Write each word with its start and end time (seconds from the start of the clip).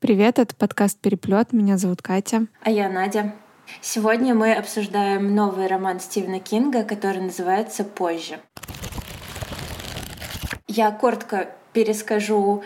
Привет, 0.00 0.38
это 0.38 0.54
подкаст 0.54 0.98
«Переплет». 0.98 1.52
Меня 1.52 1.78
зовут 1.78 2.02
Катя. 2.02 2.46
А 2.62 2.70
я 2.70 2.88
Надя. 2.88 3.34
Сегодня 3.80 4.34
мы 4.34 4.52
обсуждаем 4.52 5.34
новый 5.34 5.66
роман 5.66 6.00
Стивена 6.00 6.40
Кинга, 6.40 6.84
который 6.84 7.22
называется 7.22 7.84
«Позже». 7.84 8.40
Я 10.66 10.90
коротко 10.90 11.50
перескажу 11.72 12.62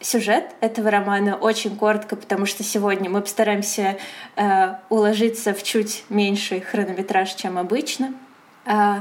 сюжет 0.00 0.54
этого 0.60 0.90
романа 0.90 1.36
очень 1.36 1.76
коротко, 1.76 2.16
потому 2.16 2.46
что 2.46 2.62
сегодня 2.62 3.08
мы 3.08 3.20
постараемся 3.22 3.98
э, 4.36 4.74
уложиться 4.88 5.54
в 5.54 5.62
чуть 5.62 6.04
меньший 6.08 6.60
хронометраж, 6.60 7.34
чем 7.34 7.58
обычно. 7.58 8.14
Э, 8.66 9.00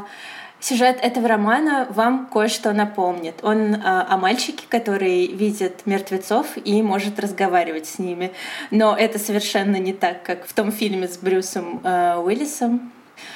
сюжет 0.66 0.98
этого 1.02 1.28
романа 1.28 1.88
вам 1.92 2.26
кое-что 2.26 2.74
напомнит. 2.74 3.36
Он 3.44 3.76
э, 3.76 3.78
о 3.84 4.18
мальчике, 4.18 4.66
который 4.68 5.28
видит 5.28 5.86
мертвецов 5.86 6.58
и 6.58 6.82
может 6.82 7.20
разговаривать 7.20 7.86
с 7.86 8.00
ними. 8.00 8.32
Но 8.72 8.98
это 8.98 9.20
совершенно 9.20 9.76
не 9.76 9.94
так, 9.94 10.24
как 10.24 10.48
в 10.48 10.54
том 10.54 10.72
фильме 10.72 11.08
с 11.08 11.18
Брюсом 11.18 11.82
э, 11.84 12.18
Уиллисом. 12.18 12.92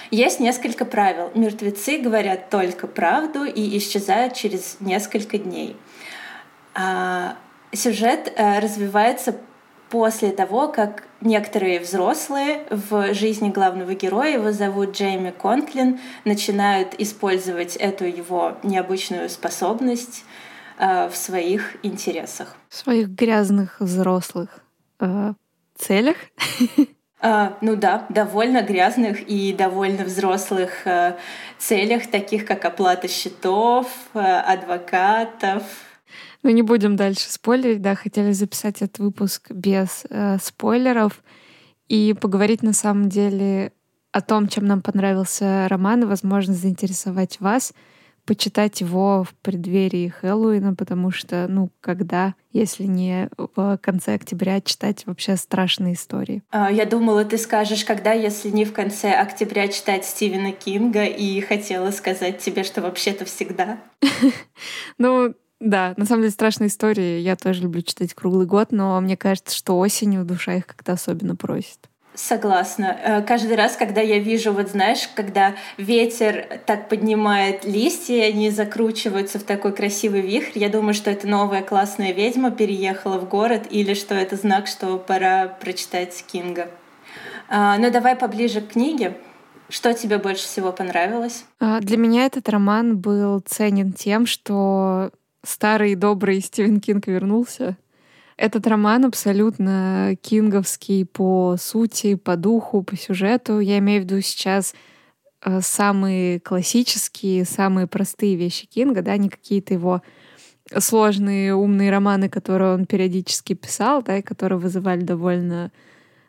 Есть 0.09 0.39
несколько 0.39 0.85
правил. 0.85 1.29
Мертвецы 1.35 1.99
говорят 1.99 2.49
только 2.49 2.87
правду 2.87 3.43
и 3.43 3.77
исчезают 3.77 4.33
через 4.33 4.77
несколько 4.79 5.37
дней. 5.37 5.77
А, 6.73 7.35
сюжет 7.71 8.33
э, 8.35 8.57
развивается 8.59 9.35
после 9.89 10.31
того, 10.31 10.67
как 10.67 11.03
некоторые 11.21 11.79
взрослые 11.79 12.65
в 12.69 13.13
жизни 13.13 13.49
главного 13.49 13.93
героя, 13.93 14.33
его 14.33 14.51
зовут 14.51 14.95
Джейми 14.95 15.31
Конклин, 15.31 15.99
начинают 16.25 16.95
использовать 16.97 17.75
эту 17.75 18.05
его 18.05 18.57
необычную 18.63 19.29
способность 19.29 20.23
э, 20.77 21.09
в 21.09 21.15
своих 21.15 21.77
интересах. 21.83 22.55
В 22.69 22.75
своих 22.75 23.09
грязных 23.09 23.79
взрослых 23.79 24.63
э, 24.99 25.33
целях? 25.75 26.17
Uh, 27.21 27.53
ну 27.61 27.75
да, 27.75 28.05
довольно 28.09 28.61
грязных 28.61 29.21
и 29.27 29.53
довольно 29.53 30.03
взрослых 30.03 30.85
uh, 30.85 31.17
целях, 31.57 32.07
таких 32.07 32.45
как 32.45 32.63
оплата 32.65 33.07
счетов, 33.07 33.87
uh, 34.13 34.41
адвокатов, 34.41 35.63
ну, 36.43 36.49
не 36.51 36.61
будем 36.61 36.95
дальше 36.95 37.29
спойлерить, 37.29 37.81
да, 37.81 37.95
хотели 37.95 38.31
записать 38.31 38.81
этот 38.81 38.99
выпуск 38.99 39.51
без 39.51 40.05
э, 40.09 40.37
спойлеров 40.41 41.23
и 41.87 42.15
поговорить 42.19 42.63
на 42.63 42.73
самом 42.73 43.09
деле 43.09 43.73
о 44.11 44.21
том, 44.21 44.47
чем 44.47 44.65
нам 44.65 44.81
понравился 44.81 45.67
роман, 45.67 46.03
и, 46.03 46.05
возможно, 46.05 46.53
заинтересовать 46.53 47.39
вас, 47.39 47.73
почитать 48.25 48.79
его 48.81 49.23
в 49.23 49.33
преддверии 49.41 50.07
Хэллоуина, 50.07 50.75
потому 50.75 51.11
что, 51.11 51.47
ну, 51.49 51.71
когда, 51.81 52.35
если 52.51 52.83
не 52.83 53.29
в 53.37 53.77
конце 53.77 54.13
октября, 54.13 54.61
читать 54.61 55.05
вообще 55.07 55.35
страшные 55.35 55.93
истории? 55.93 56.43
А, 56.51 56.71
я 56.71 56.85
думала, 56.85 57.25
ты 57.25 57.37
скажешь, 57.37 57.83
когда, 57.83 58.13
если 58.13 58.49
не 58.49 58.65
в 58.65 58.73
конце 58.73 59.13
октября, 59.13 59.67
читать 59.67 60.05
Стивена 60.05 60.51
Кинга, 60.51 61.05
и 61.05 61.41
хотела 61.41 61.91
сказать 61.91 62.39
тебе, 62.39 62.63
что 62.63 62.81
вообще-то 62.81 63.25
всегда. 63.25 63.79
Ну, 64.97 65.33
да, 65.59 65.93
на 65.97 66.05
самом 66.05 66.21
деле 66.21 66.31
страшные 66.31 66.67
истории. 66.67 67.19
Я 67.19 67.35
тоже 67.35 67.63
люблю 67.63 67.81
читать 67.81 68.13
круглый 68.13 68.45
год, 68.45 68.71
но 68.71 68.99
мне 69.01 69.17
кажется, 69.17 69.55
что 69.55 69.77
осенью 69.77 70.23
душа 70.23 70.55
их 70.55 70.65
как-то 70.65 70.93
особенно 70.93 71.35
просит. 71.35 71.79
Согласна. 72.15 72.97
Э, 73.01 73.21
каждый 73.21 73.55
раз, 73.55 73.75
когда 73.77 74.01
я 74.01 74.19
вижу, 74.19 74.51
вот 74.51 74.69
знаешь, 74.69 75.07
когда 75.15 75.55
ветер 75.77 76.59
так 76.65 76.89
поднимает 76.89 77.65
листья, 77.65 78.23
они 78.23 78.49
закручиваются 78.49 79.39
в 79.39 79.43
такой 79.43 79.73
красивый 79.73 80.21
вихрь, 80.21 80.57
я 80.59 80.69
думаю, 80.69 80.93
что 80.93 81.11
это 81.11 81.27
новая 81.27 81.61
классная 81.61 82.11
ведьма 82.11 82.51
переехала 82.51 83.19
в 83.19 83.29
город 83.29 83.67
или 83.69 83.93
что 83.93 84.15
это 84.15 84.35
знак, 84.35 84.67
что 84.67 84.97
пора 84.97 85.47
прочитать 85.47 86.25
Кинга. 86.27 86.69
А, 87.47 87.77
ну 87.77 87.91
давай 87.91 88.15
поближе 88.15 88.61
к 88.61 88.69
книге. 88.73 89.15
Что 89.69 89.93
тебе 89.93 90.17
больше 90.17 90.43
всего 90.43 90.71
понравилось? 90.71 91.45
А, 91.59 91.79
для 91.79 91.95
меня 91.95 92.25
этот 92.25 92.49
роман 92.49 92.97
был 92.97 93.39
ценен 93.39 93.93
тем, 93.93 94.25
что 94.25 95.11
старый 95.43 95.95
добрый 95.95 96.41
Стивен 96.41 96.79
Кинг 96.79 97.07
вернулся. 97.07 97.77
Этот 98.37 98.67
роман 98.67 99.05
абсолютно 99.05 100.15
кинговский 100.21 101.05
по 101.05 101.57
сути, 101.59 102.15
по 102.15 102.37
духу, 102.37 102.83
по 102.83 102.95
сюжету. 102.95 103.59
Я 103.59 103.79
имею 103.79 104.01
в 104.01 104.05
виду 104.05 104.21
сейчас 104.21 104.73
э, 105.43 105.59
самые 105.61 106.39
классические, 106.39 107.43
самые 107.43 107.87
простые 107.87 108.35
вещи 108.35 108.65
Кинга, 108.65 109.01
да, 109.01 109.17
не 109.17 109.29
какие-то 109.29 109.73
его 109.73 110.01
сложные 110.77 111.55
умные 111.55 111.91
романы, 111.91 112.29
которые 112.29 112.73
он 112.75 112.85
периодически 112.85 113.53
писал, 113.53 114.03
да, 114.03 114.17
и 114.17 114.21
которые 114.21 114.59
вызывали 114.59 115.01
довольно 115.01 115.71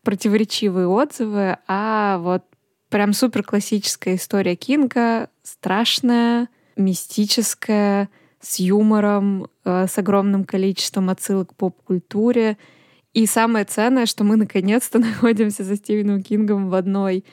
противоречивые 0.03 0.89
отзывы, 0.89 1.59
а 1.69 2.19
вот 2.19 2.43
прям 2.89 3.13
супер 3.13 3.43
классическая 3.43 4.17
история 4.17 4.57
Кинга, 4.57 5.29
страшная, 5.43 6.49
мистическая, 6.77 8.09
с 8.41 8.59
юмором, 8.59 9.49
э, 9.65 9.87
с 9.87 9.99
огромным 9.99 10.45
количеством 10.45 11.11
отсылок 11.11 11.51
к 11.51 11.55
поп-культуре. 11.55 12.57
И 13.13 13.27
самое 13.27 13.65
ценное, 13.65 14.07
что 14.07 14.25
мы 14.25 14.37
наконец-то 14.37 14.99
находимся 15.01 15.65
за 15.65 15.77
Стивеном 15.77 16.23
Кингом 16.23 16.71
в 16.71 16.75
одной 16.75 17.25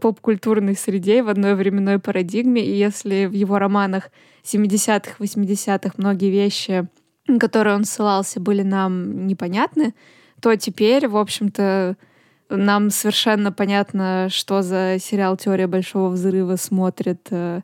поп-культурной 0.00 0.76
среде, 0.76 1.22
в 1.22 1.28
одной 1.28 1.54
временной 1.54 1.98
парадигме. 1.98 2.64
И 2.64 2.76
если 2.76 3.26
в 3.26 3.32
его 3.32 3.58
романах 3.58 4.10
70-х, 4.44 5.12
80-х 5.18 5.94
многие 5.96 6.30
вещи, 6.30 6.86
на 7.26 7.38
которые 7.38 7.76
он 7.76 7.84
ссылался, 7.84 8.40
были 8.40 8.62
нам 8.62 9.26
непонятны, 9.26 9.94
то 10.40 10.54
теперь, 10.56 11.08
в 11.08 11.16
общем-то, 11.16 11.96
нам 12.50 12.90
совершенно 12.90 13.52
понятно, 13.52 14.28
что 14.30 14.62
за 14.62 14.96
сериал 15.00 15.36
«Теория 15.36 15.66
большого 15.66 16.08
взрыва» 16.08 16.56
смотрит 16.56 17.26
э, 17.30 17.60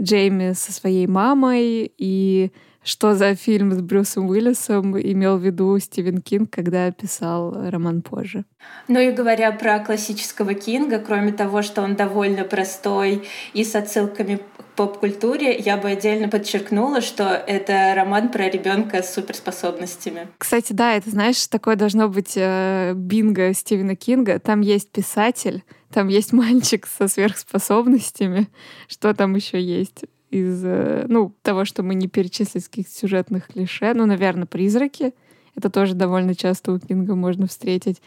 Джейми 0.00 0.52
со 0.52 0.72
своей 0.72 1.06
мамой 1.06 1.92
и 1.96 2.50
что 2.86 3.16
за 3.16 3.34
фильм 3.34 3.72
с 3.72 3.80
Брюсом 3.80 4.30
Уиллисом 4.30 4.98
имел 4.98 5.38
в 5.38 5.44
виду 5.44 5.76
Стивен 5.80 6.22
Кинг, 6.22 6.50
когда 6.50 6.92
писал 6.92 7.68
роман 7.68 8.00
позже. 8.00 8.44
Ну 8.86 9.00
и 9.00 9.10
говоря 9.10 9.50
про 9.50 9.80
классического 9.80 10.54
Кинга, 10.54 11.00
кроме 11.00 11.32
того, 11.32 11.62
что 11.62 11.82
он 11.82 11.96
довольно 11.96 12.44
простой 12.44 13.26
и 13.54 13.64
с 13.64 13.74
отсылками 13.74 14.36
к 14.36 14.64
поп-культуре, 14.76 15.56
я 15.58 15.76
бы 15.76 15.88
отдельно 15.88 16.28
подчеркнула, 16.28 17.00
что 17.00 17.24
это 17.24 17.92
роман 17.96 18.28
про 18.28 18.48
ребенка 18.48 19.02
с 19.02 19.14
суперспособностями. 19.14 20.28
Кстати, 20.38 20.72
да, 20.72 20.94
это, 20.94 21.10
знаешь, 21.10 21.44
такое 21.48 21.74
должно 21.74 22.08
быть 22.08 22.34
э, 22.36 22.92
бинго 22.94 23.52
Стивена 23.52 23.96
Кинга. 23.96 24.38
Там 24.38 24.60
есть 24.60 24.92
писатель, 24.92 25.64
там 25.92 26.06
есть 26.06 26.32
мальчик 26.32 26.86
со 26.86 27.08
сверхспособностями. 27.08 28.48
Что 28.86 29.12
там 29.12 29.34
еще 29.34 29.60
есть? 29.60 30.04
Из, 30.30 30.64
э, 30.64 31.06
ну, 31.08 31.34
того, 31.42 31.64
что 31.64 31.82
мы 31.82 31.94
не 31.94 32.08
перечислили 32.08 32.62
каких-то 32.62 32.92
сюжетных 32.92 33.48
клише. 33.48 33.92
Ну, 33.94 34.06
наверное, 34.06 34.46
призраки. 34.46 35.14
Это 35.54 35.70
тоже 35.70 35.94
довольно 35.94 36.34
часто 36.34 36.72
у 36.72 36.78
Кинга 36.78 37.14
можно 37.14 37.46
встретить. 37.46 38.02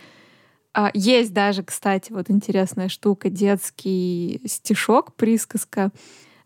А, 0.73 0.91
есть 0.93 1.33
даже, 1.33 1.63
кстати, 1.63 2.11
вот 2.11 2.29
интересная 2.29 2.89
штука, 2.89 3.29
детский 3.29 4.41
стишок, 4.45 5.15
присказка, 5.15 5.91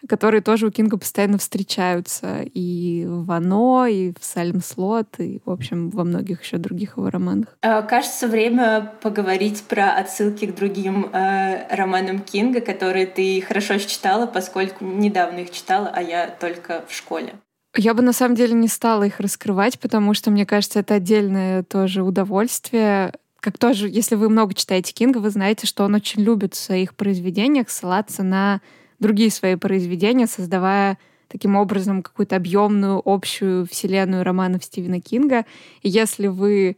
которые 0.07 0.41
тоже 0.41 0.67
у 0.67 0.71
Кинга 0.71 0.97
постоянно 0.97 1.37
встречаются 1.37 2.41
и 2.43 3.05
в 3.07 3.31
«Оно», 3.31 3.85
и 3.85 4.11
в 4.11 4.23
«Сальм 4.23 4.61
Слот», 4.61 5.19
и, 5.19 5.41
в 5.45 5.49
общем, 5.49 5.89
во 5.89 6.03
многих 6.03 6.43
еще 6.43 6.57
других 6.57 6.97
его 6.97 7.09
романах. 7.09 7.57
А, 7.61 7.81
кажется, 7.81 8.27
время 8.27 8.93
поговорить 9.01 9.63
про 9.63 9.91
отсылки 9.91 10.45
к 10.45 10.55
другим 10.55 11.09
э, 11.11 11.75
романам 11.75 12.19
Кинга, 12.19 12.61
которые 12.61 13.05
ты 13.05 13.41
хорошо 13.41 13.77
читала, 13.77 14.25
поскольку 14.25 14.85
недавно 14.85 15.39
их 15.39 15.51
читала, 15.51 15.91
а 15.93 16.01
я 16.01 16.27
только 16.27 16.83
в 16.87 16.93
школе. 16.93 17.33
Я 17.75 17.95
бы 17.95 18.03
на 18.03 18.13
самом 18.13 18.35
деле 18.35 18.53
не 18.53 18.67
стала 18.67 19.03
их 19.03 19.19
раскрывать, 19.19 19.79
потому 19.79 20.13
что, 20.13 20.29
мне 20.29 20.45
кажется, 20.45 20.79
это 20.79 20.95
отдельное 20.95 21.63
тоже 21.63 22.03
удовольствие. 22.03 23.13
Как 23.39 23.57
тоже, 23.57 23.89
если 23.89 24.15
вы 24.15 24.29
много 24.29 24.53
читаете 24.53 24.93
Кинга, 24.93 25.17
вы 25.17 25.31
знаете, 25.31 25.65
что 25.65 25.83
он 25.83 25.95
очень 25.95 26.21
любит 26.21 26.53
в 26.53 26.63
своих 26.63 26.93
произведениях 26.93 27.69
ссылаться 27.69 28.21
на 28.21 28.61
другие 28.99 29.31
свои 29.31 29.55
произведения, 29.55 30.27
создавая 30.27 30.97
таким 31.27 31.55
образом 31.55 32.03
какую-то 32.03 32.35
объемную 32.35 33.01
общую 33.03 33.65
вселенную 33.65 34.23
романов 34.23 34.63
Стивена 34.63 34.99
Кинга. 34.99 35.45
И 35.81 35.89
если 35.89 36.27
вы 36.27 36.77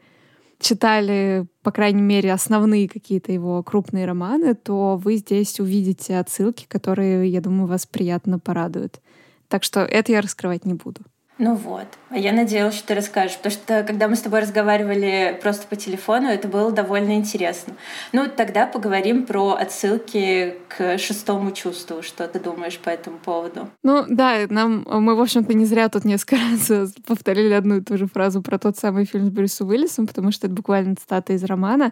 читали, 0.60 1.46
по 1.62 1.72
крайней 1.72 2.02
мере, 2.02 2.32
основные 2.32 2.88
какие-то 2.88 3.32
его 3.32 3.62
крупные 3.64 4.06
романы, 4.06 4.56
то 4.56 4.96
вы 4.96 5.18
здесь 5.18 5.60
увидите 5.60 6.18
отсылки, 6.18 6.66
которые, 6.68 7.30
я 7.30 7.42
думаю, 7.42 7.68
вас 7.68 7.86
приятно 7.86 8.40
порадуют. 8.40 9.02
Так 9.48 9.64
что 9.64 9.82
это 9.82 10.12
я 10.12 10.22
раскрывать 10.22 10.66
не 10.66 10.74
буду. 10.74 11.02
Ну 11.38 11.56
вот. 11.56 11.88
А 12.10 12.18
я 12.18 12.32
надеялась, 12.32 12.76
что 12.76 12.88
ты 12.88 12.96
расскажешь, 12.96 13.38
потому 13.38 13.52
что 13.52 13.84
когда 13.84 14.08
мы 14.08 14.16
с 14.16 14.22
тобой 14.22 14.40
разговаривали 14.40 15.38
просто 15.42 15.68
по 15.68 15.76
телефону, 15.76 16.30
это 16.30 16.48
было 16.48 16.72
довольно 16.72 17.16
интересно. 17.16 17.74
Ну, 18.14 18.28
тогда 18.34 18.66
поговорим 18.66 19.26
про 19.26 19.54
отсылки 19.54 20.56
к 20.70 20.98
шестому 20.98 21.52
чувству. 21.52 22.02
Что 22.02 22.28
ты 22.28 22.40
думаешь 22.40 22.80
по 22.80 22.90
этому 22.90 23.18
поводу? 23.18 23.68
Ну 23.84 24.06
да, 24.08 24.46
нам 24.50 24.86
мы, 24.88 25.16
в 25.16 25.22
общем-то, 25.22 25.54
не 25.54 25.66
зря 25.66 25.90
тут 25.90 26.06
несколько 26.06 26.38
раз 26.52 26.94
повторили 27.06 27.54
одну 27.54 27.78
и 27.78 27.82
ту 27.82 27.98
же 27.98 28.08
фразу 28.08 28.42
про 28.42 28.58
тот 28.58 28.78
самый 28.78 29.04
фильм 29.04 29.26
с 29.26 29.30
Брюсом 29.30 29.68
Уиллисом, 29.68 30.08
потому 30.08 30.32
что 30.32 30.48
это 30.48 30.56
буквально 30.56 30.96
цитата 30.96 31.34
из 31.34 31.44
романа. 31.44 31.92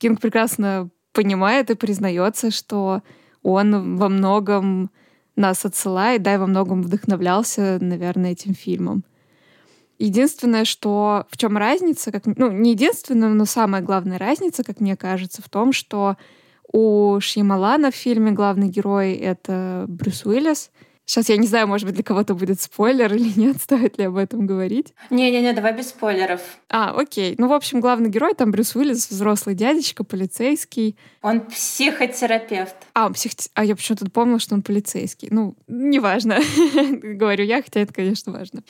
Кинг 0.00 0.20
прекрасно 0.20 0.90
понимает 1.12 1.70
и 1.70 1.74
признается, 1.74 2.50
что 2.50 3.02
он 3.42 3.96
во 3.96 4.08
многом 4.10 4.90
нас 5.36 5.64
отсылает, 5.64 6.22
да, 6.22 6.34
и 6.34 6.38
во 6.38 6.46
многом 6.46 6.82
вдохновлялся, 6.82 7.78
наверное, 7.80 8.32
этим 8.32 8.54
фильмом. 8.54 9.04
Единственное, 9.98 10.64
что 10.64 11.26
в 11.30 11.36
чем 11.36 11.56
разница, 11.56 12.10
как, 12.10 12.26
ну, 12.26 12.50
не 12.50 12.72
единственная, 12.72 13.28
но 13.28 13.44
самая 13.44 13.82
главная 13.82 14.18
разница, 14.18 14.64
как 14.64 14.80
мне 14.80 14.96
кажется, 14.96 15.42
в 15.42 15.48
том, 15.48 15.72
что 15.72 16.16
у 16.72 17.18
Шьямалана 17.20 17.90
в 17.90 17.94
фильме 17.94 18.32
главный 18.32 18.68
герой— 18.68 19.12
это 19.14 19.84
Брюс 19.88 20.24
Уиллис— 20.24 20.70
Сейчас 21.04 21.28
я 21.28 21.36
не 21.36 21.46
знаю, 21.46 21.66
может 21.66 21.84
быть, 21.84 21.94
для 21.94 22.04
кого-то 22.04 22.34
будет 22.34 22.60
спойлер 22.60 23.12
или 23.12 23.32
нет, 23.38 23.56
стоит 23.62 23.98
ли 23.98 24.04
об 24.04 24.16
этом 24.16 24.46
говорить. 24.46 24.94
Не-не-не, 25.10 25.52
давай 25.52 25.76
без 25.76 25.88
спойлеров. 25.88 26.40
А, 26.68 26.94
окей. 26.96 27.34
Ну, 27.38 27.48
в 27.48 27.52
общем, 27.52 27.80
главный 27.80 28.08
герой 28.08 28.34
там 28.34 28.50
Брюс 28.50 28.76
Уиллис, 28.76 29.10
взрослый 29.10 29.54
дядечка, 29.54 30.04
полицейский. 30.04 30.96
Он 31.20 31.40
психотерапевт. 31.40 32.76
А, 32.94 33.06
он 33.06 33.14
псих... 33.14 33.32
а 33.54 33.64
я 33.64 33.74
почему-то 33.74 34.08
помнила, 34.10 34.38
что 34.38 34.54
он 34.54 34.62
полицейский. 34.62 35.28
Ну, 35.30 35.56
неважно. 35.66 36.38
Говорю 37.02 37.44
я, 37.44 37.62
хотя 37.62 37.80
это, 37.80 37.92
конечно, 37.92 38.32
важно. 38.32 38.62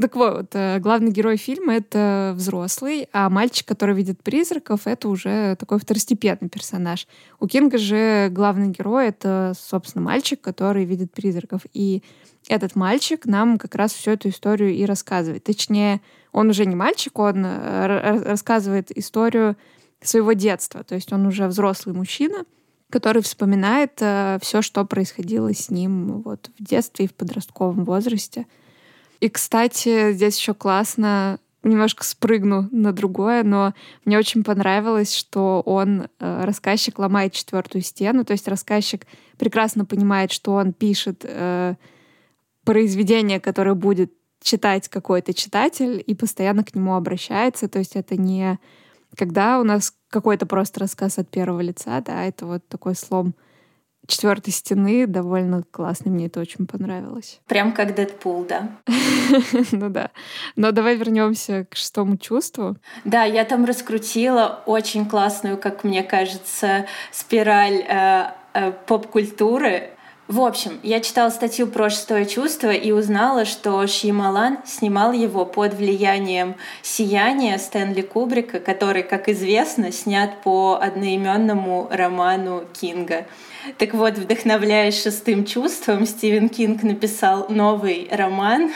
Так 0.00 0.14
вот, 0.14 0.50
э, 0.52 0.78
главный 0.80 1.10
герой 1.10 1.36
фильма— 1.36 1.74
это 1.76 2.32
взрослый, 2.36 3.08
а 3.12 3.30
мальчик, 3.30 3.66
который 3.66 3.94
видит 3.94 4.22
призраков, 4.22 4.86
это 4.86 5.08
уже 5.08 5.56
такой 5.56 5.78
второстепенный 5.78 6.50
персонаж. 6.50 7.06
У 7.40 7.46
Кинга 7.46 7.78
же 7.78 8.28
главный 8.30 8.68
герой— 8.68 9.06
это, 9.08 9.54
собственно, 9.58 10.04
мальчик, 10.04 10.40
который 10.40 10.84
видит 10.84 11.12
призраков. 11.12 11.62
И 11.78 12.02
этот 12.48 12.74
мальчик 12.74 13.24
нам 13.24 13.56
как 13.56 13.76
раз 13.76 13.92
всю 13.92 14.10
эту 14.10 14.30
историю 14.30 14.74
и 14.74 14.84
рассказывает. 14.84 15.44
Точнее, 15.44 16.00
он 16.32 16.50
уже 16.50 16.66
не 16.66 16.74
мальчик, 16.74 17.16
он 17.20 17.44
э, 17.46 18.22
рассказывает 18.24 18.90
историю 18.98 19.56
своего 20.02 20.32
детства. 20.32 20.82
То 20.82 20.96
есть 20.96 21.12
он 21.12 21.24
уже 21.26 21.46
взрослый 21.46 21.94
мужчина, 21.94 22.44
который 22.90 23.22
вспоминает 23.22 23.92
э, 24.00 24.38
все, 24.42 24.60
что 24.60 24.84
происходило 24.84 25.54
с 25.54 25.70
ним 25.70 26.22
вот 26.22 26.50
в 26.58 26.64
детстве 26.64 27.04
и 27.04 27.08
в 27.08 27.14
подростковом 27.14 27.84
возрасте. 27.84 28.46
И, 29.20 29.28
кстати, 29.28 30.12
здесь 30.12 30.36
еще 30.36 30.54
классно 30.54 31.38
немножко 31.62 32.04
спрыгну 32.04 32.68
на 32.72 32.92
другое, 32.92 33.44
но 33.44 33.72
мне 34.04 34.18
очень 34.18 34.42
понравилось, 34.42 35.14
что 35.14 35.62
он, 35.64 36.08
э, 36.18 36.44
рассказчик, 36.44 36.98
ломает 36.98 37.34
четвертую 37.34 37.82
стену, 37.82 38.24
то 38.24 38.32
есть 38.32 38.48
рассказчик 38.48 39.06
прекрасно 39.38 39.84
понимает, 39.84 40.32
что 40.32 40.54
он 40.54 40.72
пишет 40.72 41.24
э, 41.24 41.74
произведение, 42.64 43.40
которое 43.40 43.74
будет 43.74 44.12
читать 44.42 44.88
какой-то 44.88 45.34
читатель, 45.34 46.02
и 46.06 46.14
постоянно 46.14 46.64
к 46.64 46.74
нему 46.74 46.94
обращается. 46.94 47.68
То 47.68 47.78
есть 47.78 47.96
это 47.96 48.16
не 48.16 48.58
когда 49.16 49.58
у 49.58 49.64
нас 49.64 49.94
какой-то 50.10 50.46
просто 50.46 50.80
рассказ 50.80 51.18
от 51.18 51.28
первого 51.28 51.60
лица, 51.60 52.00
да, 52.00 52.24
это 52.24 52.46
вот 52.46 52.66
такой 52.68 52.94
слом 52.94 53.34
четвертой 54.06 54.52
стены 54.54 55.06
довольно 55.06 55.62
классный, 55.70 56.10
мне 56.10 56.26
это 56.26 56.40
очень 56.40 56.66
понравилось. 56.66 57.40
Прям 57.46 57.72
как 57.72 57.94
Дэдпул, 57.94 58.44
да? 58.44 58.70
Ну 59.72 59.90
да. 59.90 60.10
Но 60.56 60.72
давай 60.72 60.96
вернемся 60.96 61.66
к 61.70 61.76
шестому 61.76 62.16
чувству. 62.16 62.76
Да, 63.04 63.24
я 63.24 63.44
там 63.44 63.66
раскрутила 63.66 64.62
очень 64.64 65.06
классную, 65.06 65.58
как 65.58 65.84
мне 65.84 66.02
кажется, 66.02 66.86
спираль 67.12 67.84
э, 68.58 68.72
поп-культуры. 68.86 69.90
В 70.28 70.42
общем, 70.42 70.78
я 70.82 71.00
читала 71.00 71.30
статью 71.30 71.66
про 71.66 71.88
шестое 71.88 72.26
чувство 72.26 72.70
и 72.70 72.92
узнала, 72.92 73.46
что 73.46 73.86
Шьямалан 73.86 74.58
снимал 74.66 75.12
его 75.12 75.46
под 75.46 75.72
влиянием 75.72 76.56
«Сияния» 76.82 77.56
Стэнли 77.56 78.02
Кубрика, 78.02 78.60
который, 78.60 79.02
как 79.04 79.30
известно, 79.30 79.90
снят 79.90 80.42
по 80.42 80.78
одноименному 80.82 81.88
роману 81.90 82.64
Кинга. 82.78 83.26
Так 83.78 83.94
вот, 83.94 84.18
вдохновляясь 84.18 85.02
шестым 85.02 85.46
чувством, 85.46 86.04
Стивен 86.04 86.50
Кинг 86.50 86.82
написал 86.82 87.46
новый 87.48 88.06
роман. 88.12 88.70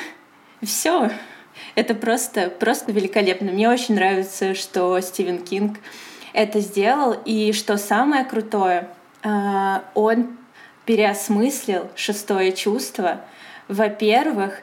Все. 0.62 1.10
Это 1.74 1.94
просто, 1.94 2.48
просто 2.48 2.92
великолепно. 2.92 3.52
Мне 3.52 3.68
очень 3.68 3.94
нравится, 3.94 4.54
что 4.54 4.98
Стивен 5.00 5.42
Кинг 5.42 5.78
это 6.32 6.60
сделал. 6.60 7.14
И 7.26 7.52
что 7.52 7.76
самое 7.76 8.24
крутое, 8.24 8.88
он 9.24 10.36
переосмыслил 10.84 11.88
шестое 11.94 12.52
чувство. 12.52 13.20
Во-первых, 13.68 14.62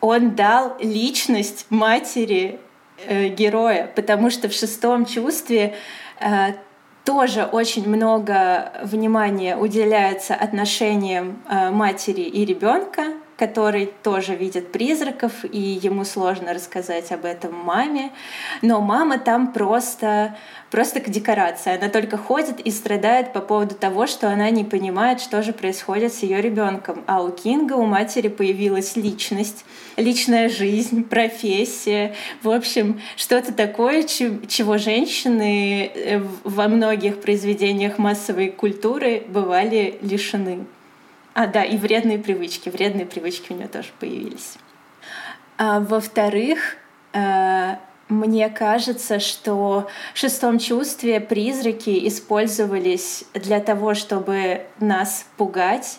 он 0.00 0.34
дал 0.34 0.76
личность 0.80 1.66
матери 1.70 2.58
э, 3.06 3.28
героя, 3.28 3.90
потому 3.94 4.30
что 4.30 4.48
в 4.48 4.52
шестом 4.52 5.06
чувстве 5.06 5.74
э, 6.20 6.54
тоже 7.04 7.44
очень 7.44 7.88
много 7.88 8.72
внимания 8.82 9.56
уделяется 9.56 10.34
отношениям 10.34 11.42
э, 11.48 11.70
матери 11.70 12.22
и 12.22 12.44
ребенка, 12.44 13.14
который 13.36 13.92
тоже 14.02 14.34
видит 14.34 14.72
призраков, 14.72 15.44
и 15.44 15.60
ему 15.60 16.04
сложно 16.04 16.54
рассказать 16.54 17.12
об 17.12 17.24
этом 17.24 17.54
маме. 17.54 18.12
Но 18.62 18.80
мама 18.80 19.18
там 19.18 19.52
просто, 19.52 20.36
просто 20.70 21.00
к 21.00 21.10
декорации. 21.10 21.76
Она 21.76 21.90
только 21.90 22.16
ходит 22.16 22.60
и 22.60 22.70
страдает 22.70 23.34
по 23.34 23.40
поводу 23.40 23.74
того, 23.74 24.06
что 24.06 24.30
она 24.30 24.48
не 24.50 24.64
понимает, 24.64 25.20
что 25.20 25.42
же 25.42 25.52
происходит 25.52 26.14
с 26.14 26.22
ее 26.22 26.40
ребенком. 26.40 27.04
А 27.06 27.22
у 27.22 27.30
Кинга, 27.30 27.74
у 27.74 27.84
матери 27.84 28.28
появилась 28.28 28.96
личность, 28.96 29.66
личная 29.96 30.48
жизнь, 30.48 31.04
профессия. 31.04 32.14
В 32.42 32.48
общем, 32.48 33.00
что-то 33.16 33.52
такое, 33.52 34.04
чего 34.04 34.78
женщины 34.78 35.90
э, 35.94 36.22
во 36.44 36.68
многих 36.68 37.20
произведениях 37.20 37.98
массовой 37.98 38.48
культуры 38.48 39.24
бывали 39.28 39.98
лишены. 40.00 40.64
А, 41.36 41.46
да, 41.46 41.64
и 41.64 41.76
вредные 41.76 42.18
привычки. 42.18 42.70
Вредные 42.70 43.04
привычки 43.04 43.52
у 43.52 43.56
нее 43.56 43.68
тоже 43.68 43.88
появились. 44.00 44.54
А, 45.58 45.80
во-вторых, 45.80 46.78
э, 47.12 47.74
мне 48.08 48.48
кажется, 48.48 49.20
что 49.20 49.86
в 50.14 50.18
шестом 50.18 50.58
чувстве 50.58 51.20
призраки 51.20 52.08
использовались 52.08 53.24
для 53.34 53.60
того, 53.60 53.92
чтобы 53.92 54.62
нас 54.80 55.26
пугать. 55.36 55.98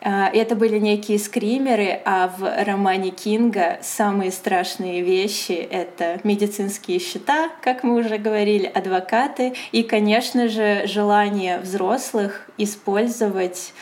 А, 0.00 0.30
это 0.32 0.54
были 0.54 0.78
некие 0.78 1.18
скримеры, 1.18 2.00
а 2.06 2.28
в 2.28 2.64
романе 2.64 3.10
Кинга 3.10 3.78
самые 3.82 4.32
страшные 4.32 5.02
вещи— 5.02 5.52
это 5.70 6.20
медицинские 6.24 7.00
счета, 7.00 7.50
как 7.60 7.82
мы 7.84 7.96
уже 7.96 8.16
говорили, 8.16 8.64
адвокаты 8.64 9.52
и, 9.72 9.82
конечно 9.82 10.48
же, 10.48 10.86
желание 10.86 11.58
взрослых 11.58 12.48
использовать 12.56 13.74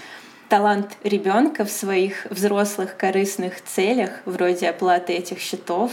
талант 0.49 0.97
ребенка 1.03 1.65
в 1.65 1.71
своих 1.71 2.27
взрослых 2.31 2.97
корыстных 2.97 3.63
целях, 3.63 4.11
вроде 4.25 4.69
оплаты 4.69 5.13
этих 5.13 5.39
счетов, 5.39 5.93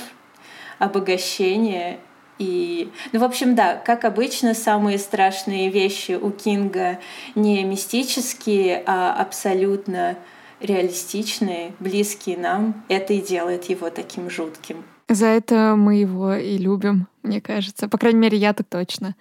обогащения 0.79 2.00
и, 2.39 2.91
ну, 3.12 3.19
в 3.19 3.24
общем, 3.24 3.55
да, 3.55 3.75
как 3.75 4.05
обычно, 4.05 4.53
самые 4.53 4.98
страшные 4.98 5.69
вещи 5.69 6.13
у 6.13 6.31
Кинга 6.31 7.00
не 7.36 7.63
мистические, 7.63 8.83
а 8.86 9.13
абсолютно 9.13 10.17
реалистичные, 10.60 11.74
близкие 11.79 12.38
нам. 12.38 12.83
Это 12.88 13.13
и 13.13 13.22
делает 13.22 13.65
его 13.65 13.89
таким 13.89 14.29
жутким. 14.29 14.83
За 15.10 15.27
это 15.27 15.75
мы 15.77 15.95
его 15.95 16.33
и 16.33 16.57
любим, 16.57 17.07
мне 17.22 17.39
кажется. 17.39 17.88
По 17.88 17.98
крайней 17.98 18.19
мере, 18.19 18.38
я 18.38 18.53
так 18.53 18.67
точно. 18.67 19.15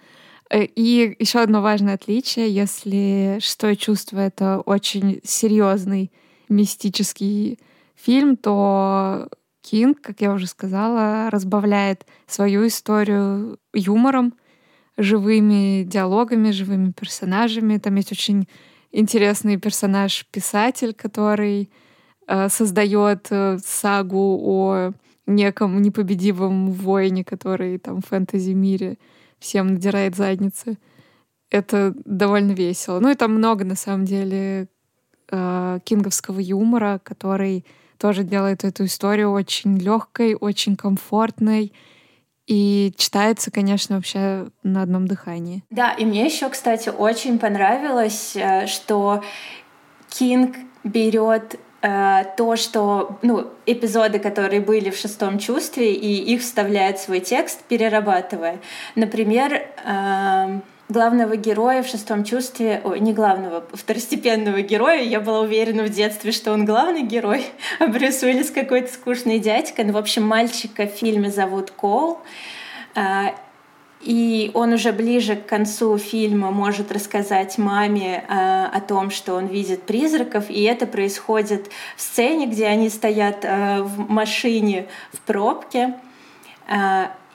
Э, 0.53 0.65
и 0.65 1.15
еще 1.19 1.39
одно 1.39 1.61
важное 1.61 1.95
отличие, 1.95 2.53
если 2.53 3.39
«Шестое 3.41 3.75
чувство»— 3.75 4.19
это 4.19 4.59
очень 4.59 5.19
серьезный 5.23 6.11
мистический 6.47 7.59
фильм, 7.95 8.37
то 8.37 9.29
Кинг, 9.61 10.01
как 10.01 10.21
я 10.21 10.31
уже 10.31 10.45
сказала, 10.45 11.29
разбавляет 11.31 12.05
свою 12.27 12.67
историю 12.67 13.57
юмором, 13.73 14.35
живыми 14.95 15.83
диалогами, 15.83 16.51
живыми 16.51 16.91
персонажами. 16.91 17.79
Там 17.79 17.95
есть 17.95 18.11
очень 18.11 18.47
интересный 18.91 19.57
персонаж-писатель, 19.57 20.93
который 20.93 21.71
э, 22.27 22.49
создает 22.49 23.27
э, 23.31 23.57
сагу 23.57 24.39
о 24.43 24.91
неком 25.25 25.81
непобедимом 25.81 26.71
воине, 26.71 27.23
который 27.23 27.79
там 27.79 28.01
в 28.01 28.05
фэнтези-мире 28.05 28.97
всем 29.43 29.73
надирает 29.73 30.15
задницы. 30.15 30.77
Это 31.51 31.93
довольно 32.05 32.53
весело. 32.53 32.99
Ну 32.99 33.11
и 33.11 33.15
там 33.15 33.33
много, 33.35 33.65
на 33.65 33.75
самом 33.75 34.05
деле, 34.05 34.67
э, 35.29 35.79
кинговского 35.83 36.39
юмора, 36.39 36.99
который 37.03 37.65
тоже 37.97 38.23
делает 38.23 38.63
эту 38.63 38.85
историю 38.85 39.31
очень 39.31 39.77
легкой, 39.77 40.35
очень 40.35 40.75
комфортной. 40.75 41.73
И 42.47 42.93
читается, 42.97 43.51
конечно, 43.51 43.97
вообще 43.97 44.47
на 44.63 44.81
одном 44.81 45.07
дыхании. 45.07 45.63
Да, 45.69 45.91
и 45.91 46.05
мне 46.05 46.25
еще, 46.25 46.49
кстати, 46.49 46.89
очень 46.89 47.37
понравилось, 47.37 48.35
э, 48.35 48.65
что 48.67 49.23
Кинг 50.09 50.55
берет 50.83 51.59
то, 51.83 52.55
что 52.55 53.17
ну, 53.21 53.51
эпизоды, 53.65 54.17
которые 54.17 54.61
были 54.61 54.89
в 54.89 54.95
шестом 54.95 55.37
чувстве, 55.37 55.93
и 55.93 56.33
их 56.33 56.41
вставляет 56.41 56.99
свой 56.99 57.19
текст, 57.19 57.61
перерабатывая. 57.63 58.59
Например, 58.95 59.67
э, 59.83 60.59
главного 60.87 61.35
героя 61.35 61.83
в 61.83 61.87
шестом 61.87 62.23
чувстве, 62.23 62.81
ой, 62.85 62.99
не 63.01 63.13
главного, 63.13 63.65
второстепенного 63.73 64.61
героя, 64.61 65.01
я 65.01 65.19
была 65.19 65.41
уверена 65.41 65.83
в 65.83 65.89
детстве, 65.89 66.31
что 66.31 66.53
он 66.53 66.65
главный 66.65 67.03
герой, 67.03 67.45
а 67.79 67.87
Брюс 67.87 68.23
Уиллис 68.23 68.51
какой-то 68.51 68.93
скучный 68.93 69.39
дядька. 69.39 69.83
Ну, 69.83 69.91
в 69.93 69.97
общем, 69.97 70.23
мальчика 70.23 70.87
в 70.87 70.91
фильме 70.91 71.29
зовут 71.31 71.71
Кол, 71.71 72.19
а, 72.95 73.35
и 74.03 74.51
он 74.53 74.73
уже 74.73 74.91
ближе 74.91 75.35
к 75.35 75.45
концу 75.45 75.97
фильма 75.97 76.51
может 76.51 76.91
рассказать 76.91 77.57
маме 77.57 78.25
а, 78.27 78.69
о 78.73 78.81
том, 78.81 79.09
что 79.09 79.35
он 79.35 79.47
видит 79.47 79.83
призраков, 79.83 80.49
и 80.49 80.63
это 80.63 80.85
происходит 80.85 81.69
в 81.95 82.01
сцене, 82.01 82.47
где 82.47 82.67
они 82.67 82.89
стоят 82.89 83.43
а, 83.43 83.81
в 83.81 84.09
машине 84.09 84.87
в 85.11 85.21
пробке. 85.21 85.95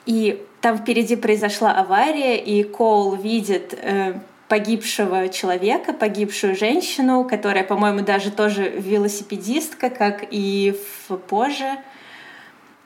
И 0.05 0.43
там 0.61 0.77
впереди 0.77 1.15
произошла 1.15 1.71
авария, 1.71 2.37
и 2.37 2.63
Коул 2.63 3.15
видит 3.15 3.77
э, 3.79 4.19
погибшего 4.47 5.29
человека, 5.29 5.93
погибшую 5.93 6.55
женщину, 6.55 7.23
которая, 7.23 7.63
по-моему, 7.63 8.01
даже 8.01 8.31
тоже 8.31 8.67
велосипедистка, 8.69 9.89
как 9.89 10.25
и 10.31 10.75
в 11.07 11.17
позже. 11.17 11.77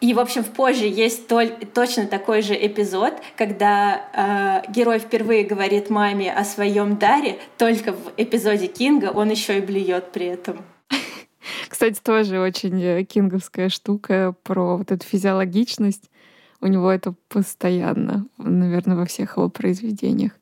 И, 0.04 0.14
в 0.14 0.20
общем, 0.20 0.44
в 0.44 0.50
позже 0.50 0.86
есть 0.86 1.30
толь, 1.30 1.54
точно 1.74 2.08
такой 2.08 2.42
же 2.42 2.54
эпизод, 2.54 3.14
когда 3.38 4.62
э, 4.66 4.70
герой 4.70 5.00
впервые 5.00 5.46
говорит 5.46 5.90
маме 5.90 6.34
о 6.34 6.44
своем 6.44 6.98
даре, 6.98 7.40
только 7.58 7.94
в 7.94 8.12
эпизоде 8.18 8.68
Кинга 8.68 9.12
он 9.16 9.30
еще 9.30 9.60
и 9.60 9.62
блюет 9.62 10.12
при 10.12 10.26
этом. 10.26 10.58
Кстати, 11.70 12.02
тоже 12.04 12.42
очень 12.42 12.84
э, 12.84 13.04
кинговская 13.06 13.70
штука 13.70 14.36
про 14.44 14.76
вот 14.76 14.92
эту 14.92 15.08
физиологичность. 15.08 16.12
У 16.60 16.68
него 16.68 16.92
это 16.92 17.16
постоянно, 17.30 18.26
наверное, 18.38 18.98
во 18.98 19.06
всех 19.06 19.38
его 19.38 19.48
произведениях. 19.48 20.34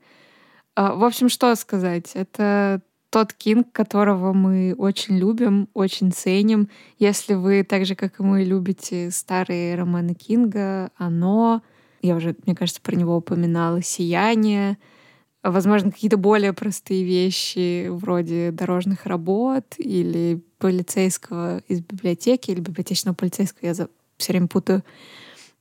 А, 0.75 0.95
в 0.95 1.03
общем, 1.03 1.29
что 1.29 1.53
сказать? 1.53 2.13
Это 2.15 2.81
тот 3.11 3.33
Кинг, 3.33 3.67
которого 3.73 4.31
мы 4.31 4.73
очень 4.77 5.17
любим, 5.17 5.67
очень 5.73 6.13
ценим. 6.13 6.69
Если 6.97 7.33
вы 7.33 7.63
так 7.63 7.85
же, 7.85 7.93
как 7.93 8.19
и 8.19 8.23
мы, 8.23 8.43
любите 8.43 9.11
старые 9.11 9.75
романы 9.75 10.13
Кинга, 10.13 10.91
«Оно», 10.95 11.61
я 12.01 12.15
уже, 12.15 12.35
мне 12.45 12.55
кажется, 12.55 12.81
про 12.81 12.95
него 12.95 13.17
упоминала, 13.17 13.81
«Сияние», 13.83 14.77
возможно, 15.43 15.91
какие-то 15.91 16.15
более 16.15 16.53
простые 16.53 17.03
вещи 17.03 17.89
вроде 17.89 18.51
дорожных 18.51 19.05
работ 19.05 19.65
или 19.77 20.41
полицейского 20.57 21.59
из 21.67 21.81
библиотеки 21.81 22.51
или 22.51 22.61
библиотечного 22.61 23.13
полицейского, 23.13 23.67
я 23.67 23.73
все 24.17 24.31
время 24.31 24.47
путаю. 24.47 24.83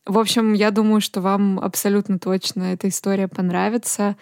В 0.07 0.19
общем, 0.19 0.53
я 0.53 0.71
думаю, 0.71 1.01
что 1.01 1.21
вам 1.21 1.59
абсолютно 1.59 2.21
точно 2.21 2.75
эта 2.75 2.89
история 2.89 3.27
понравится. 3.27 4.17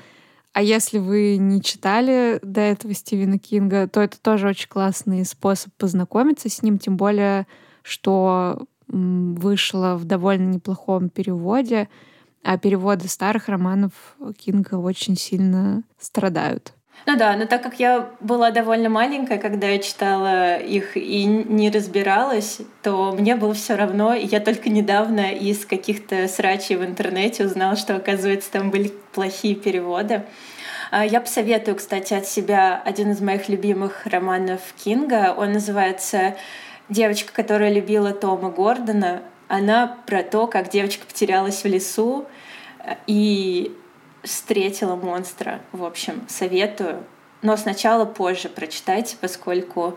А 0.52 0.62
если 0.62 0.98
вы 0.98 1.36
не 1.36 1.62
читали 1.62 2.40
до 2.42 2.60
этого 2.60 2.94
Стивена 2.94 3.38
Кинга, 3.38 3.86
то 3.86 4.00
это 4.00 4.20
тоже 4.20 4.48
очень 4.48 4.68
классный 4.68 5.24
способ 5.24 5.72
познакомиться 5.74 6.48
с 6.48 6.62
ним, 6.62 6.78
тем 6.78 6.96
более, 6.96 7.46
что 7.82 8.66
вышло 8.88 9.96
в 9.96 10.04
довольно 10.04 10.48
неплохом 10.54 11.10
переводе, 11.10 11.88
а 12.42 12.56
переводы 12.58 13.08
старых 13.08 13.48
романов 13.48 13.92
Кинга 14.38 14.76
очень 14.76 15.16
сильно 15.16 15.84
страдают. 15.98 16.72
Ну 17.06 17.16
да, 17.16 17.36
но 17.36 17.46
так 17.46 17.62
как 17.62 17.80
я 17.80 18.10
была 18.20 18.50
довольно 18.50 18.90
маленькая, 18.90 19.38
когда 19.38 19.68
я 19.68 19.78
читала 19.78 20.56
их 20.56 20.96
и 20.96 21.24
не 21.24 21.70
разбиралась, 21.70 22.58
то 22.82 23.12
мне 23.12 23.34
было 23.34 23.54
все 23.54 23.76
равно. 23.76 24.14
И 24.14 24.26
я 24.26 24.40
только 24.40 24.68
недавно 24.68 25.32
из 25.32 25.64
каких-то 25.64 26.28
срачей 26.28 26.76
в 26.76 26.84
интернете 26.84 27.46
узнала, 27.46 27.76
что, 27.76 27.96
оказывается, 27.96 28.50
там 28.50 28.70
были 28.70 28.92
плохие 29.12 29.54
переводы. 29.54 30.22
А, 30.90 31.04
я 31.04 31.20
посоветую, 31.20 31.76
кстати, 31.76 32.14
от 32.14 32.26
себя 32.26 32.80
один 32.84 33.12
из 33.12 33.20
моих 33.20 33.48
любимых 33.48 34.06
романов 34.06 34.60
Кинга. 34.82 35.34
Он 35.36 35.52
называется 35.52 36.36
«Девочка, 36.88 37.32
которая 37.32 37.72
любила 37.72 38.12
Тома 38.12 38.50
Гордона». 38.50 39.22
Она 39.48 39.96
про 40.06 40.22
то, 40.22 40.46
как 40.46 40.68
девочка 40.68 41.06
потерялась 41.06 41.64
в 41.64 41.66
лесу, 41.66 42.26
и 43.06 43.74
встретила 44.28 44.96
монстра. 44.96 45.60
В 45.72 45.84
общем, 45.84 46.22
советую. 46.28 47.04
Но 47.42 47.56
сначала 47.56 48.04
позже 48.04 48.48
прочитайте, 48.48 49.16
поскольку 49.20 49.94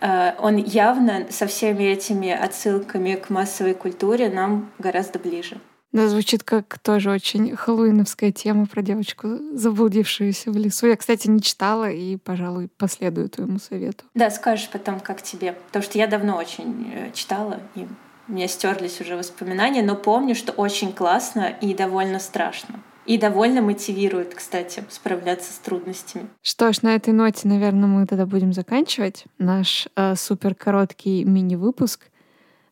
э, 0.00 0.32
он 0.38 0.56
явно 0.56 1.26
со 1.30 1.46
всеми 1.46 1.84
этими 1.84 2.30
отсылками 2.30 3.14
к 3.14 3.30
массовой 3.30 3.74
культуре 3.74 4.28
нам 4.28 4.70
гораздо 4.78 5.18
ближе. 5.18 5.58
Да, 5.92 6.08
звучит 6.08 6.42
как 6.42 6.78
тоже 6.78 7.10
очень 7.10 7.54
хэллоуиновская 7.54 8.32
тема 8.32 8.66
про 8.66 8.80
девочку, 8.80 9.28
заблудившуюся 9.52 10.50
в 10.50 10.56
лесу. 10.56 10.86
Я, 10.86 10.96
кстати, 10.96 11.28
не 11.28 11.42
читала 11.42 11.90
и, 11.90 12.16
пожалуй, 12.16 12.68
последую 12.78 13.28
твоему 13.28 13.58
совету. 13.58 14.04
Да, 14.14 14.30
скажешь 14.30 14.70
потом, 14.70 15.00
как 15.00 15.20
тебе. 15.22 15.52
Потому 15.66 15.82
что 15.82 15.98
я 15.98 16.06
давно 16.06 16.36
очень 16.36 16.90
э, 16.94 17.10
читала, 17.12 17.60
и 17.74 17.86
у 18.28 18.32
меня 18.32 18.48
стерлись 18.48 19.00
уже 19.00 19.16
воспоминания, 19.16 19.82
но 19.82 19.94
помню, 19.94 20.34
что 20.34 20.52
очень 20.52 20.92
классно 20.92 21.54
и 21.60 21.74
довольно 21.74 22.18
страшно. 22.18 22.80
И 23.06 23.18
довольно 23.18 23.62
мотивирует, 23.62 24.34
кстати, 24.34 24.84
справляться 24.88 25.52
с 25.52 25.58
трудностями. 25.58 26.28
Что 26.40 26.72
ж, 26.72 26.82
на 26.82 26.94
этой 26.94 27.12
ноте, 27.12 27.48
наверное, 27.48 27.88
мы 27.88 28.06
тогда 28.06 28.26
будем 28.26 28.52
заканчивать 28.52 29.24
наш 29.38 29.88
э, 29.96 30.14
супер 30.14 30.54
короткий 30.54 31.24
мини-выпуск. 31.24 32.08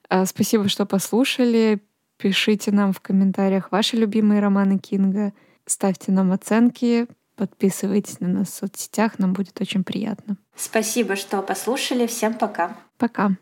Э, 0.09 0.25
спасибо, 0.27 0.69
что 0.69 0.87
послушали. 0.87 1.81
Пишите 2.17 2.71
нам 2.71 2.93
в 2.93 3.01
комментариях 3.01 3.73
ваши 3.73 3.97
любимые 3.97 4.41
романы 4.41 4.79
Кинга. 4.79 5.33
Ставьте 5.67 6.13
нам 6.13 6.33
оценки, 6.33 7.07
подписывайтесь 7.37 8.21
на 8.21 8.29
нас 8.29 8.49
в 8.49 8.55
соцсетях, 8.55 9.19
нам 9.19 9.33
будет 9.33 9.61
очень 9.61 9.85
приятно. 9.85 10.37
Спасибо, 10.55 11.17
что 11.17 11.41
послушали. 11.43 12.07
Всем 12.07 12.35
пока. 12.35 12.77
Пока. 12.99 13.37